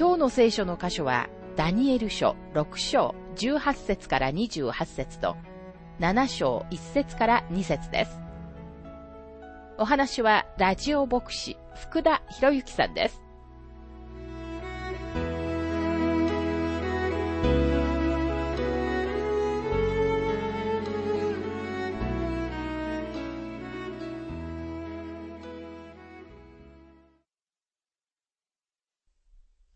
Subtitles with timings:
[0.00, 5.36] 今日の聖書の箇所は、ダニエル書6章18節から28節と、
[5.98, 8.18] 7章1節から2節です。
[9.76, 13.20] お話は、ラジオ牧師、福田博之さんです。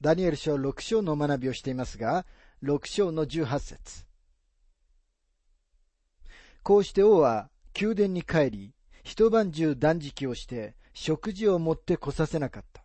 [0.04, 2.26] ダニエル書6章の学びをしていますが、
[2.62, 4.04] 6章の18節
[6.62, 12.84] こうして王は宮殿に帰り、一晩中断食をして、食事を持ってこさせなかった。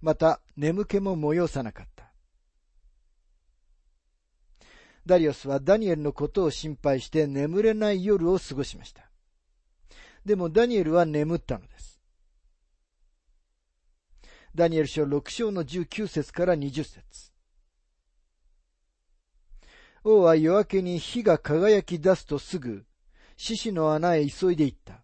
[0.00, 2.12] また、眠気も催さなかった。
[5.06, 9.10] ダリオスはダニエルのことを心配して眠れない夜を過ごしました。
[10.24, 11.87] でもダニエルは眠ったのです。
[14.54, 17.32] ダニエル書6章の19節から20節
[20.04, 22.86] 王は夜明けに火が輝き出すとすぐ、
[23.36, 25.02] 獅子の穴へ急いで行った。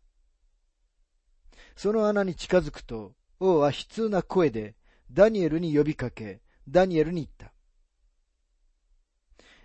[1.76, 4.76] その穴に近づくと、王は悲痛な声で
[5.10, 7.52] ダニエルに呼びかけ、ダニエルに言った。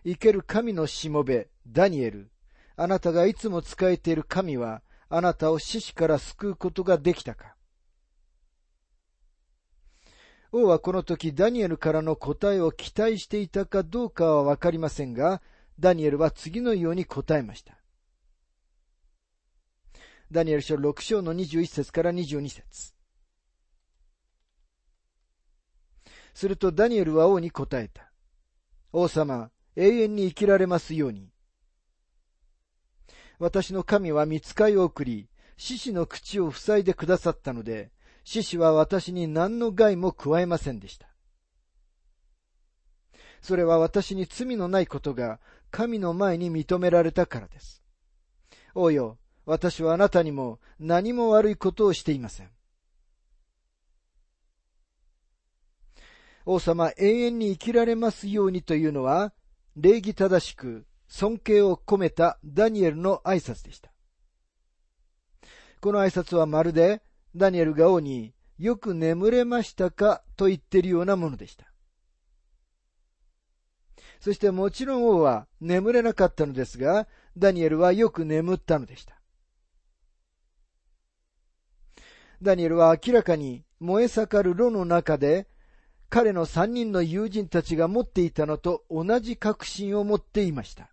[0.04, 2.32] 生ける神のしもべ、ダニエル。
[2.76, 7.56] あなたがいつも仕えている神は、あなたを獅子から救うことができたか
[10.52, 15.42] 王はこの時ダニエルからの答えを期待していたかどうかはわかりませんが、
[15.80, 17.78] ダニエルは次のように答えました。
[20.32, 22.94] ダニエル書6章の21節から22節
[26.34, 28.12] するとダニエルは王に答えた。
[28.92, 31.30] 王様、永遠に生きられますように。
[33.38, 37.92] 私の神は見つかいを送り、獅子の口を塞いでくださったので、
[38.32, 41.08] 獅子は私に何の害も加えませんでした。
[43.42, 45.40] それは私に罪のないことが
[45.72, 47.82] 神の前に認められたからです。
[48.76, 52.52] 王よ、私はあなたにも何も悪いことをしていません。
[56.46, 59.34] 王様、永遠に生きられますようにというのは、
[59.76, 63.92] 礼儀正しく尊敬を込めたダニエルの挨拶でした。
[65.82, 67.02] この挨拶はまるで
[67.36, 71.66] ダニエルが王によく眠れましたかと言っているようなものでした。
[74.20, 77.08] そしてもちろん王は眠れなかったのですが、
[77.38, 79.16] ダニエルはよく眠ったのでした。
[82.42, 85.48] ダニエルは明らかに燃え盛る炉の中で
[86.10, 90.90] 彼の三人の友人たちが持っていたのと同じ確信を持っていました。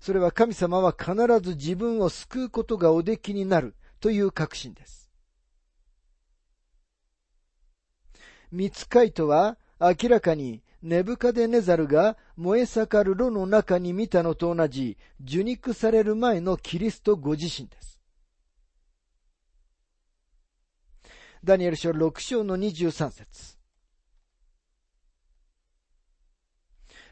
[0.00, 5.10] それは神様は必ず自分を救うことがおできになるという確信です。
[8.50, 18.00] 見つかいとは明らかにネブカデネザルが燃え盛る炉の中に見たのと同じ受肉される前のキリストご自身です。
[21.44, 23.58] ダニエル書6章の23節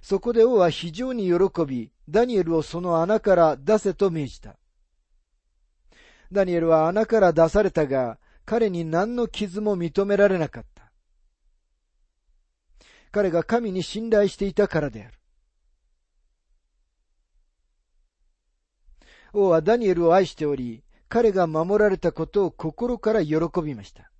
[0.02, 4.56] そこで王は非常に喜び、ダニエルをその穴から出せと命じた。
[6.32, 10.92] ダニエルは穴から出されたが、彼に何の傷も認められなかった。
[13.10, 15.14] 彼が神に信頼していたからである。
[19.32, 24.10] 王はダニエルを愛しており、彼が守られたことを心から喜びました。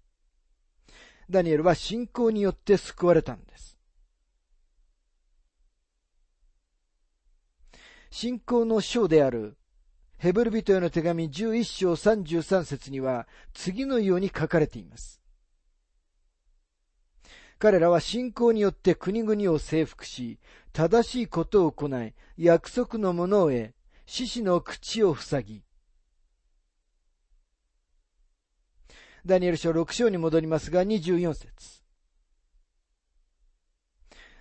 [1.28, 3.78] ダニエルは信仰によって救われたんです。
[8.10, 9.58] 信仰の章である
[10.18, 15.20] ヘブル人への手紙11章33節には次のように書かれています。
[17.58, 20.38] 彼らは信仰によって国々を征服し、
[20.72, 23.74] 正しいことを行い、約束のものを得、
[24.04, 25.62] 獅子の口を塞ぎ。
[29.24, 31.82] ダニエル書6章に戻りますが24節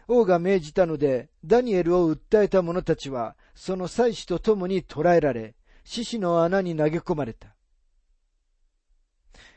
[0.08, 5.56] 王が命じたので、ダニエルを訴えた者たちは、その祭司と共に捕らえられ、
[5.86, 7.56] 獅子の穴に投げ込まれた。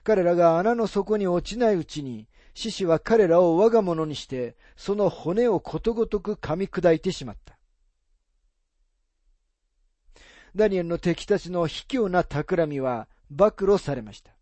[0.05, 7.59] 彼らが穴の底に落ちないうちに、獅子は彼らを我が物にして、その骨をことごとく噛み砕いてしまった。
[10.55, 14.33] ダニエルの敵たちの卑怯な企みは暴露されました。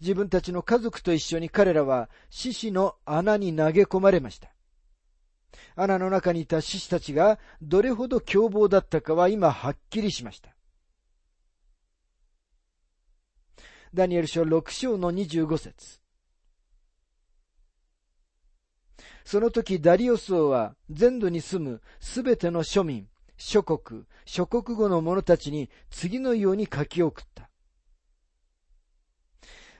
[0.00, 4.55] 自分たちの家族と一緒に彼らは獅子の穴に投げ込まれました。
[5.74, 10.50] 穴の中にいた獅子たちがどれほど凶暴だったかは今はっきりしました。
[13.94, 16.00] ダニエル書6章の25節
[19.24, 27.50] その時ダリオス王は全土に住むすべての庶民、諸国、諸国語の者たちに次のように書き送った。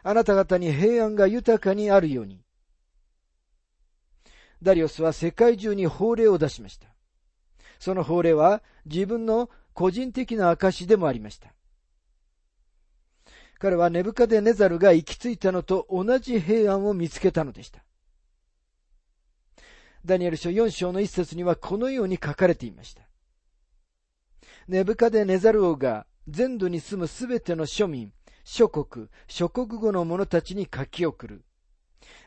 [0.03, 2.46] あなた方に平安が豊かにあるように。
[4.63, 6.89] ダリオスは世界中に法令を出しました。
[7.79, 11.53] その法令は自分の個人的な証でもありました。
[13.59, 17.83] 彼はネブカデネザルが行き着いたのと同じ平安を見つけたのでした。
[20.05, 23.03] ダニエル書4章の一節にはこのように書かれていました。
[24.69, 28.13] ネブカデネザル王が全土に住むすべての庶民、
[28.45, 31.45] 諸国、諸国語の者たちに書き送る。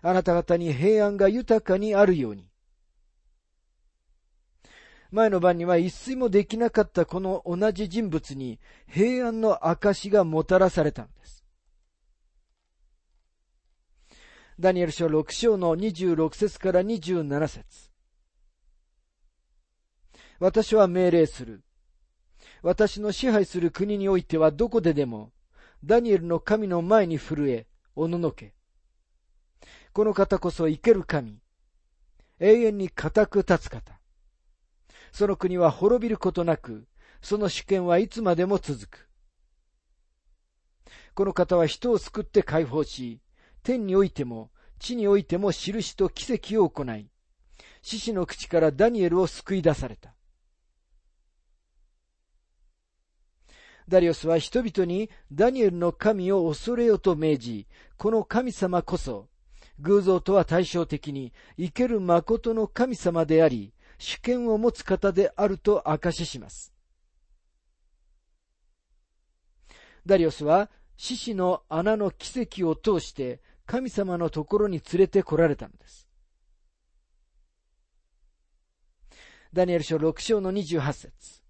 [0.01, 2.49] あなた方に平安が豊かにあるように。
[5.11, 11.43] 前の晩には一睡もできなかったこの同じ人物に平安の証がもたらされたのです。
[14.59, 17.89] ダニエル書6章の26節から27節
[20.39, 21.63] 私は命令する。
[22.61, 25.31] 私の支配する国においてはどこででも、
[25.83, 28.53] ダニエルの神の前に震え、おののけ。
[29.93, 31.39] この方こそ生ける神。
[32.39, 33.99] 永遠に固く立つ方。
[35.11, 36.87] その国は滅びることなく、
[37.21, 39.09] その主権はいつまでも続く。
[41.15, 43.19] この方は人を救って解放し、
[43.63, 47.09] 天においても地においても印と奇跡を行い、
[47.81, 50.15] 獅子の口からダニエルを救い出された。
[53.87, 59.28] ダリオスは人々にダニエルの神を恐れよと命じ、この神様こそ、
[59.79, 66.73] 偶像とは対照的に生ける誠の神様であり、主権を持つ方であると証しします。
[70.05, 76.09] ダリオスは獅子の穴の奇跡を通して神様のところに連れて来られたのです。
[79.53, 81.41] ダニエル書6章の28節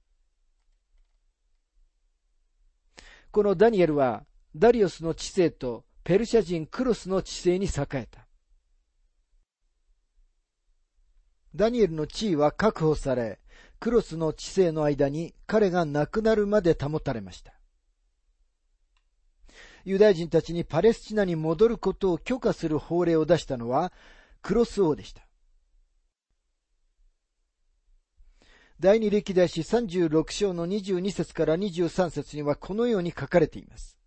[3.31, 4.23] このダニエルは
[4.55, 8.27] ダリオスの知性とペルシャ人クロスの知性に栄えた。
[11.55, 13.39] ダニエルの地位は確保され、
[13.79, 17.53] クロスの知性の間に彼が亡くなるまで保たれました。
[19.85, 23.91] ユダヤ人たちにパレスチナに戻ることを許可する法令を出したのは
[24.41, 25.23] クロス王でした。
[28.79, 33.98] 第二歴代史36章の22節から23節にはこのように書かれています。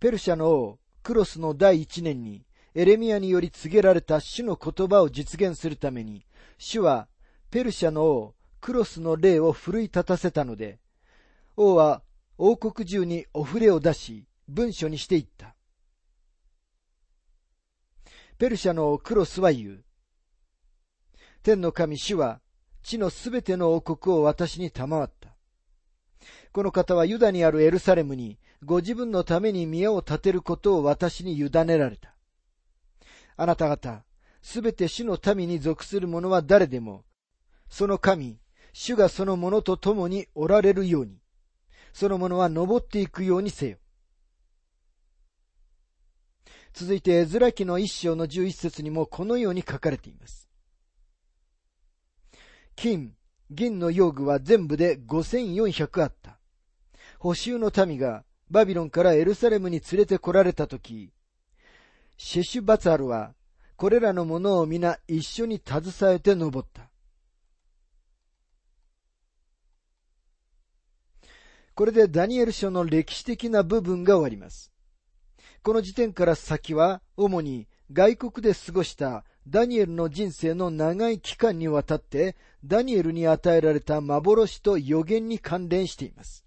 [0.00, 6.24] ペルシャの王、クロスの第一年に、エレミアにより告げられた主の言葉を実現するために、
[6.56, 7.06] 主は
[7.50, 10.78] ペルシャの王、クロスの霊を奮い立たせたので、
[11.54, 12.02] 王は
[12.38, 15.54] 王国中にお触れを出し、文書にしていった。
[18.38, 19.84] ペルシャのクロスは言う。
[21.42, 22.40] 天の神主は
[22.82, 25.36] 地のすべての王国を私に賜った。
[26.52, 32.14] この方はユダにあるエルサレムにご自分のために宮を建てることを私に委ねられた。
[33.36, 34.04] あなた方、
[34.42, 37.04] すべて主の民に属する者は誰でも、
[37.68, 38.38] その神、
[38.72, 41.18] 主がその者と共におられるように、
[41.92, 43.78] その者は登っていくようにせよ。
[46.72, 50.48] 続いて、エズラ記の一章の十一節にもこのように書かれています。
[52.76, 53.14] 金、
[53.50, 56.38] 銀の用具は全部で5400あった。
[57.18, 61.12] 補修の民がバビロンからエルサレムに連れて来られたとき、
[62.16, 63.34] シェシュバツァルは
[63.76, 66.90] これらのものを皆一緒に携えて登った。
[71.74, 74.70] これでダニエル書の歴史的な部分が終わります。
[75.62, 86.44] この時点から先は主に外国で過ごしたダニエルの人生の長い期間にわたってダニエルに与えられた幻と予言に関連しています。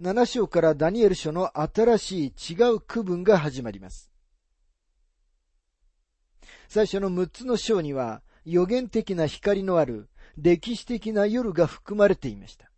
[0.00, 4.10] 7章からダニエル書の新しい違う区分が始まります。
[6.68, 12.70] 最初の6つの章には予言的な光のある歴史的な夜が含まれていました。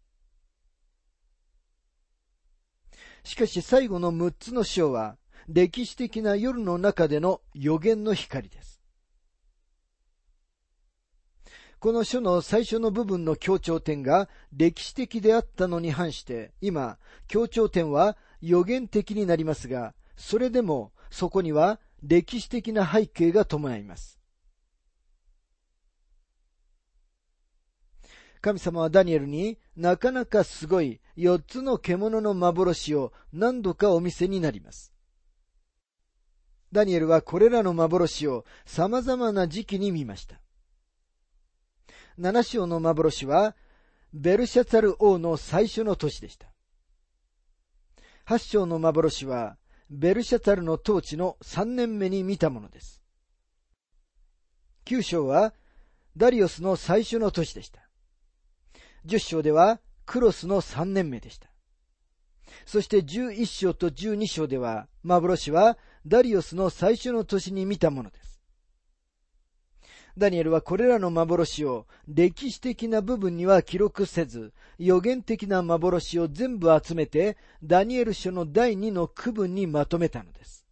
[3.25, 5.17] しかし最後の6つの章は
[5.49, 8.78] 歴史的な夜の中での予言の光です。
[11.81, 24.19] この書の最初の部分の強調点が歴史的であったのに反して、今、強調点は予言的になりますが、それでもそこには歴史的な背景が伴います。
[28.41, 34.93] 神様はダニエルになかなかすごい四つの獣の幻を何度かお見せになります。
[36.73, 40.41] ダニエルはこれらの幻を様々な時期に見ました。
[42.19, 43.55] 七章の幻は
[44.13, 46.49] ベルシャツァル王の最初の年でした。
[48.25, 49.57] 八章の幻は
[49.89, 53.01] ベルシャツァルの統治の三年目に見たものです。
[54.85, 55.55] 九章は
[56.17, 57.89] ダリオスの最初の年でした。
[59.05, 61.49] 十章ではクロスの三年目でした。
[62.67, 68.28] そして十一章と十二章では、幻はダリオスの最初の年に見たものです。
[70.19, 80.67] ダニエルはこれらの幻を歴史的な部分には記録せず、予言的な幻を全部集めて、ダニエル書の第二の区分にまとめたのです。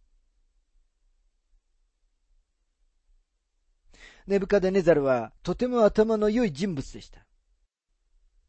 [4.27, 7.25] ネブカデネザルはとても頭の良い人物でした。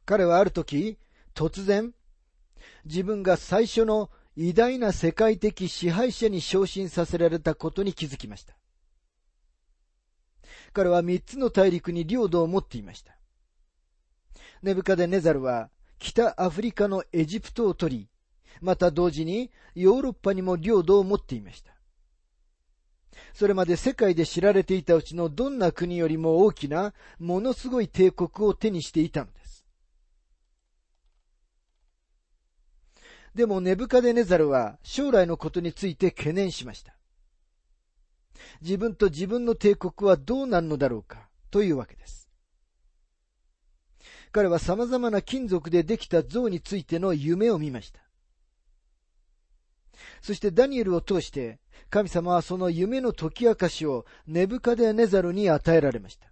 [0.04, 0.98] 彼はある時、
[1.34, 1.94] 突然、
[2.84, 8.56] 自分が最初の偉大な世界的支配者に昇進させられたことに気づきました。
[10.72, 13.16] 彼は三つの大陸に領土を持っていました。
[14.62, 18.08] ネブカデネザルは北アフリカのエジプトを取り、
[18.60, 21.72] また同時にヨーロッパにも領土を持っていました。
[23.34, 29.64] それまで世界で知られていたうちのどんな国よりも大きなものすごい帝国を手にしていたのです。
[33.34, 36.97] でもネブカデネザルは将来のことについて懸念しました。
[38.60, 42.28] 自分と自分の帝国はどうなるのだろうかというわけです。
[44.32, 48.00] 彼は様々な金属でできた像についての夢を見ました。
[50.20, 51.58] そしてダニエルを通して
[51.90, 56.28] 神様はその夢の解き明かしをネブカデネザルに与えられました。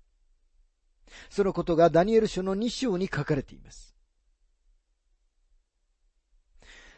[1.30, 3.96] そのことがダニエル書の2章に書かれています。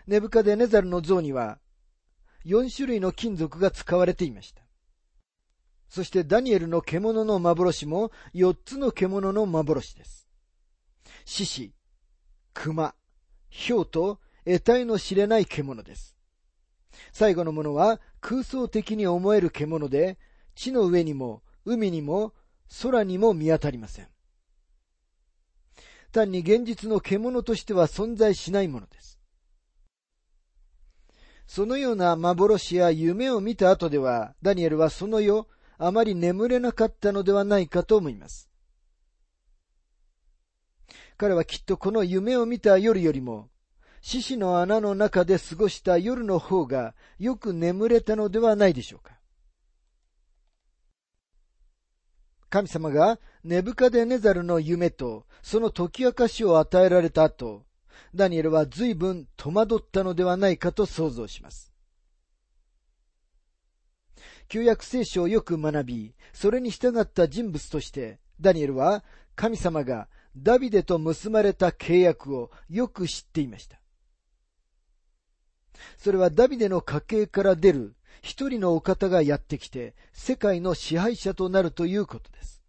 [0.07, 1.59] ネブカデネザルの像には
[2.47, 4.68] 4種類の金属が使われていました。
[5.89, 10.29] そしてダニエルの獣の幻も4つの獣の幻です。
[11.25, 11.73] 獅子、
[12.53, 12.95] 熊、
[13.51, 16.17] 豹と得体の知れない獣です。
[17.13, 20.19] 最後のものは空想的に思える獣で、
[20.55, 22.35] 地の上にも海にも
[22.83, 24.09] 空にも見当たりません。
[26.13, 29.19] 単に現実の獣としては存在しないものです。
[31.47, 35.47] そのような幻や夢を見た後では、ダニエルはその夜、
[35.79, 38.51] あまり眠れなかったのではないかと思います。
[41.17, 43.49] 彼はきっとこの夢を見た夜よりも、
[44.01, 49.19] 獅子の穴の中で過ごした夜の方がよく眠れたのではないでしょうか。
[52.51, 57.67] 神様がネブカデネザルの夢とその解き明かしを与えられた後、
[58.15, 61.73] ダニエルは随分戸惑ったのではないかと想像します。
[64.49, 69.05] 旧約聖書をよく学び、それに従った人物として、ダニエルは
[69.37, 73.79] 神様がダビデと結ばれた契約をよく知っていました。
[75.97, 82.63] それはダビデの家系から出る一人のお方がやってきて世界の支配者となるということです。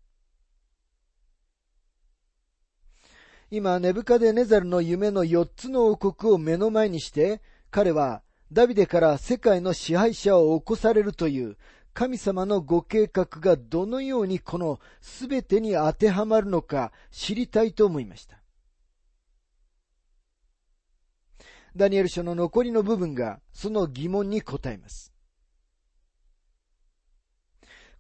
[3.52, 11.58] 今、ネブカデネザルの夢の四つの王国を目の前にして、彼はダビデから世界の支配者を起こされるという
[11.94, 18.40] 神様のご計画がどのようにこの全てに当てはまるのか知りたいと思いました。
[21.76, 25.14] ダニエル書の残りの部分がその疑問に答えます。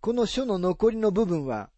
[0.01, 1.69] この書の残りの部分は、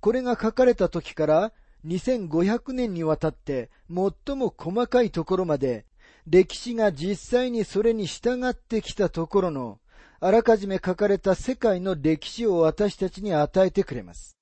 [0.00, 1.52] これが書かれた時から
[1.86, 5.86] 2500年にわたって最も細かいところまで
[6.30, 9.80] 歴史が実際にそれに従ってきたところの
[10.20, 14.36] あらかじめ書かれた世界の歴史を私たちに与えてくれます。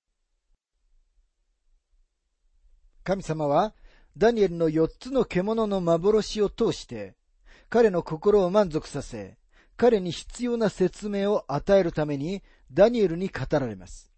[3.04, 3.72] 神様は
[4.16, 7.14] ダニエルの4つの獣の幻を通して
[7.68, 9.36] 彼の心を満足させ
[9.76, 14.10] 彼に必要な説明を与えるためにダニエルに語られます。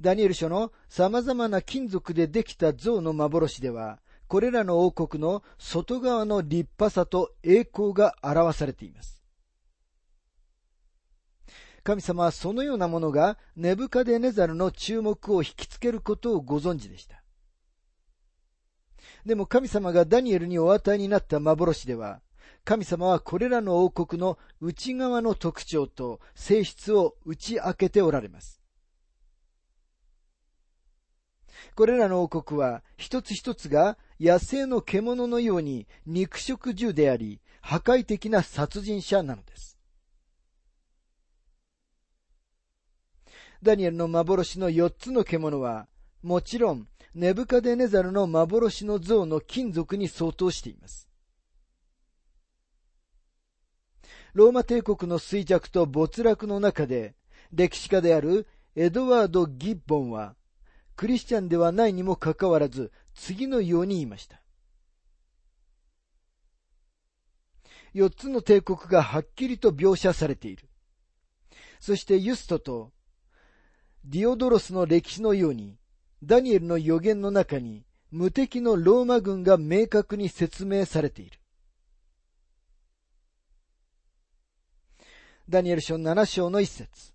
[0.00, 9.22] ダニエル書の様々な金属でできた像の幻では、これらの王国の外側の立派さと栄光が表されています。
[11.84, 17.22] 神様はそのようなものがネブカデネザルの注目を引きつけることをご存知でした。
[19.24, 22.20] でも神様がダニエルにお与えになった幻では、
[22.64, 28.60] 神様はこれらの王国の内側の特徴と性質を打ち明けておられます。
[31.76, 39.78] これらの王国は一つ一つが野生の獣のように肉食獣であり、破壊的な殺人者なのです。
[43.62, 45.88] ダニエルの幻の四つの獣は、
[46.22, 51.08] もちろん、ネブカデネザルの幻の像の金属に相当しています。
[54.34, 57.14] ローマ帝国の衰弱と没落の中で、
[57.52, 60.36] 歴史家であるエドワード・ギッボンは、
[60.94, 64.40] クリスチャンではないにもかかわらず、次のように言いました。
[67.92, 70.68] 四つの帝国がはっきりと描写されている。
[71.80, 72.92] そしてユストと
[74.04, 75.78] ディオドロスの歴史のように、
[76.22, 81.40] ダニエルの予言の中に無敵のローマ軍が明確に説明されている。
[85.48, 87.14] ダニエル書7章の一節。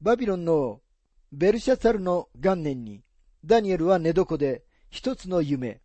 [0.00, 0.80] バビロンの
[1.32, 3.02] ベルシャツァルの元年に、
[3.44, 5.80] ダニエルは寝床で一つの夢、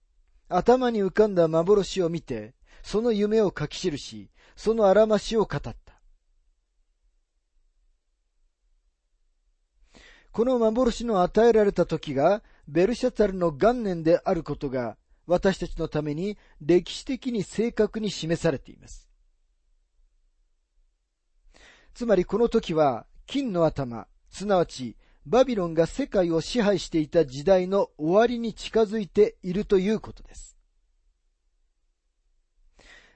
[0.50, 5.76] 頭に浮かんだ幻を見て、その夢を書き記し、そのあらましを語った。
[10.32, 19.10] この幻の与えられた時が、ベルシャツァルの元年であることが、私たちのために歴史的に正確に示されています。
[21.94, 30.56] つまりこの時は金の頭、すなわちバビロンが世界を支配していた時代の終わりに近づいているということです。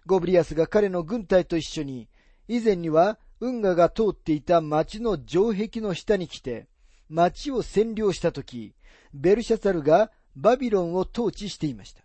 [0.08, 2.10] ゴブリアスが彼の軍隊と一緒に、
[2.48, 6.68] 以前には運河が通っていた町の城壁の下に来て、
[7.10, 8.74] 町を占領したとき、
[9.14, 12.04] ベルシャツァルがバビロンを統治していました。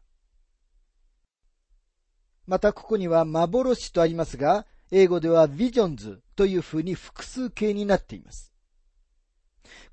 [2.47, 8.54] またここには幻とありますが、英語ではビジョンズという風に複数形になっています。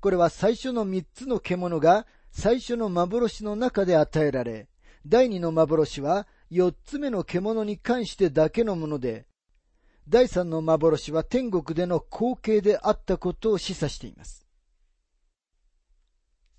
[0.00, 4.68] これは最初の三つの獣が最初の幻の中で与えられ、
[5.06, 9.26] 第二の幻は四つ目の獣に関してだけのもので、
[10.08, 14.46] 第三の幻は天国での光景であったことを示唆しています。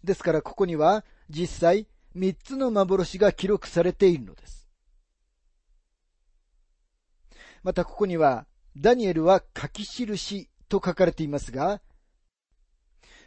[0.03, 4.69] ですからここには実際三つの幻が記録されているのです。
[7.63, 8.45] またここには、
[8.75, 11.81] ダニエルは書き印と書かれていますが、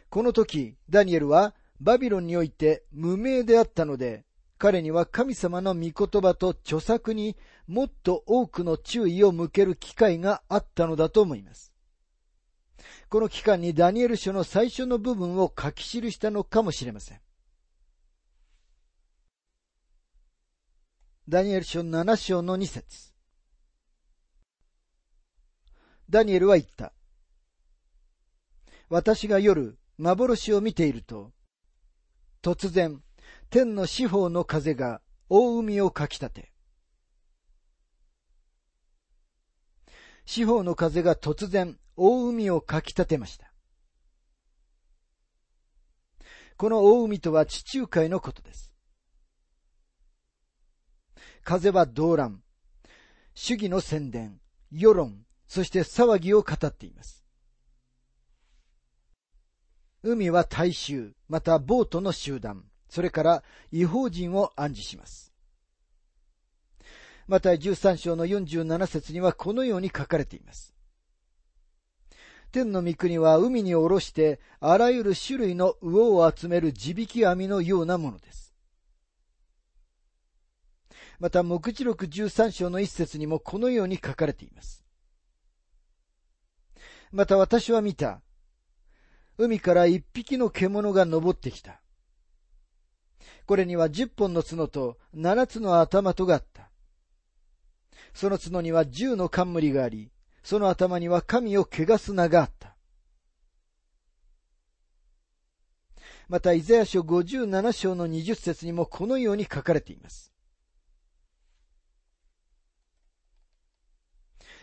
[0.09, 4.25] この時、ダニエルはバビロンにおいて無名であったので、
[4.57, 7.35] 彼には神様の御言葉と著作に
[7.67, 11.71] もっと多くの注意を向ける機会があったのだと思います。
[13.09, 17.21] この期間にダニエル書の最初の部分を書き記したのかもしれません。
[21.29, 23.13] ダニエル書7章の2節
[26.09, 26.93] ダニエルは言った。
[28.89, 31.33] 私が夜、幻を見ていると、
[32.43, 33.01] 突然、
[33.49, 36.51] 天の四方の風が大海をかきたて、
[40.25, 43.51] 四方の風が突然大海をかきたてました。
[46.57, 48.73] この大海とは地中海のことです。
[51.43, 52.43] 風は動乱、
[53.33, 57.26] 主義の宣伝、世論、そして騒ぎを語っています。
[60.07, 63.43] 海は大衆、またボートの集団、それから
[63.73, 65.33] 違法人を暗示します。
[67.27, 70.73] また13章の47節にはこのように書かれています。
[72.53, 78.55] 天の御国は海に下ろしてあらゆる種類の魚を集める地引き網のようなものです。
[81.19, 84.85] また、目次録13章の一節にもこのように書かれています。
[87.11, 88.21] また私は見た。
[89.37, 91.81] 海から一匹の獣が登ってきた。
[93.45, 96.69] これには十本の角と七つの頭とがあった。
[98.13, 100.11] その角には十の冠があり、
[100.43, 102.75] その頭には神を汚す名があった。
[106.27, 110.33] また、イザヤ書57章の20節にもこのように書かれています。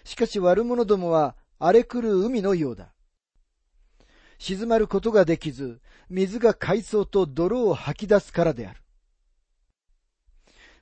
[0.04, 2.93] しかし悪者どもは荒れ狂う海のようだ。
[4.38, 8.80] 静まることができず、水が海藻と泥を吐き出すからである。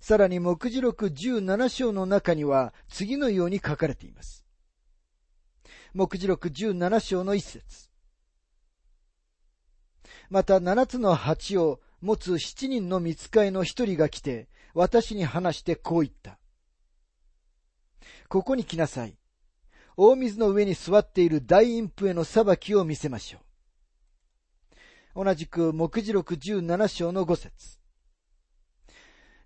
[0.00, 4.44] さらに、目次録17章の中には、次のように書かれています。
[5.94, 7.88] 目次録17章の一節。
[10.28, 16.38] また、七つの鉢を持つ七人の見つかいの一人が来て、私に話してこう言った。
[18.28, 19.16] ここに来なさい。
[19.96, 23.38] 大水の上に座っている大陰譜への裁きを見せましょ
[25.14, 25.24] う。
[25.24, 27.78] 同じく、目次録17章の5節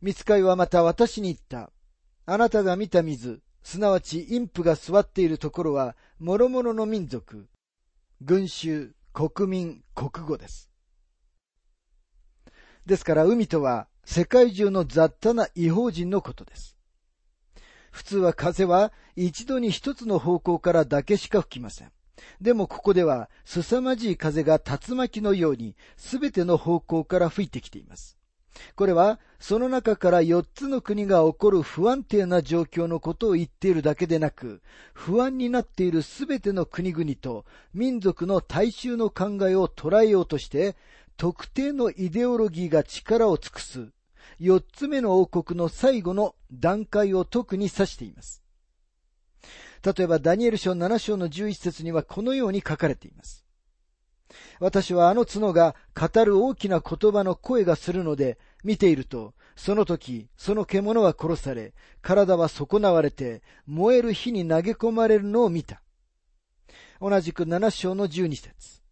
[0.00, 1.72] 見つかいはまた私に言った。
[2.26, 7.48] あなたが見た水、すなわち陰譜が座っているところは、諸々の民族、
[8.20, 10.70] 群衆、国民、国語です。
[12.86, 16.75] ですから海とは世界中の雑多な違法人のことです。
[17.96, 21.92] 普通は風は一度に一つの方向からだけしか吹きません。
[22.42, 28.18] でもここでは凄まじい風が竜巻のようにすべての方向から吹いてきています。
[28.74, 34.60] これはその中から四つの国が起こる不安定な状況のことを言っているだけでなく、
[34.92, 40.76] 不安になっているすべての国々と民族の大衆の考えを捉えようとして、
[41.16, 43.88] 特定のイデオロギーが力を尽くす
[44.38, 48.42] 四つ目の王国の最後の段階を特に指しています。
[49.84, 53.44] 例えば、ダニエル書7章の11節にはこのように書かれています。
[54.58, 65.82] 私はあの角が語る大きな言葉の声がするので、見ていると、その時、その獣は殺され、体は損なわれて、燃える火に投げ込まれるのを見た。
[67.00, 68.82] 同じく7章の12節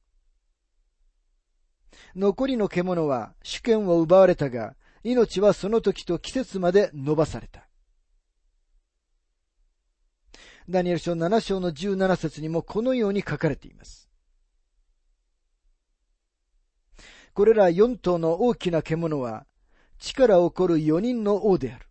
[2.15, 7.69] 残りの獣は主権を奪われたが、命はその時と季節まで伸ばされた。
[10.69, 14.09] ダニエル書7章の17節にもこのように書かれています。
[17.35, 19.45] これら4頭の大きな獣は、
[19.99, 21.87] 力を起こる4人の王である。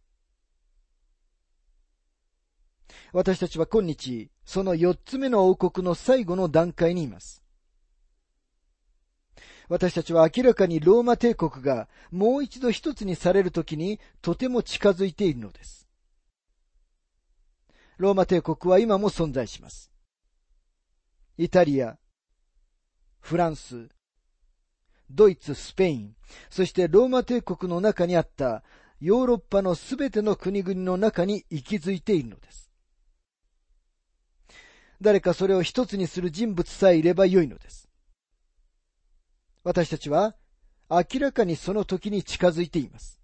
[3.12, 7.43] 私たちは今日、その4つ目の王国の最後の段階にいます。
[9.70, 15.88] 私たちは明らかにローマ帝国がもう一度一つにされるときにとても近づいているのです。
[17.98, 19.92] ローマ帝国は今も存在します。
[21.38, 21.98] イタリア、
[23.20, 23.90] フランス、
[25.10, 26.16] ドイツ、スペイン、
[26.50, 28.64] そしてローマ帝国の中にあった
[29.00, 32.72] ヨーロッパのすべての国々の中に息づいているのです。
[35.02, 37.83] 誰かそれを一つにする人物さえいればよいのです。
[39.64, 40.36] 私たちは
[40.90, 43.20] 明らかにその時に近づいています。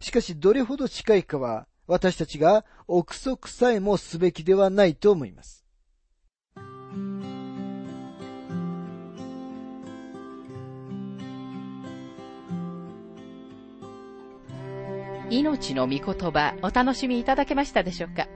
[0.00, 5.66] しかしどれほど近いかは私たちが憶測さえもすべきではないと思います。
[15.30, 18.26] 命の御言葉お楽しみいただけましたでしょうか？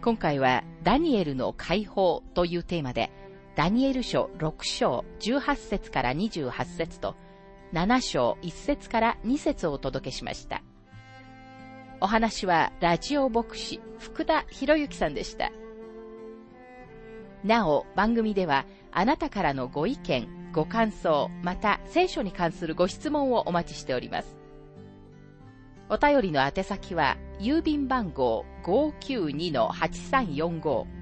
[0.00, 3.10] 今回はダニエルの解放というテーマで
[3.54, 7.16] ダニエル書6章18節から28節と
[7.74, 10.62] 7章1節から2節をお届けしました。
[12.00, 15.52] お話はラジオ牧師福田博之さんでした。
[17.44, 24.38] なお、番組ではあなたからのご意見、ご感想、また聖書に関するご質問をお待ちしております。
[25.90, 31.01] お便りの宛先は郵便番号592-8345